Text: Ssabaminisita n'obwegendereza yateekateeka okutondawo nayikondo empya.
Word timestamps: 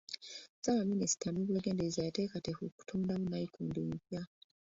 Ssabaminisita 0.57 1.27
n'obwegendereza 1.29 1.99
yateekateeka 2.07 2.61
okutondawo 2.65 3.25
nayikondo 3.29 3.79
empya. 3.89 4.21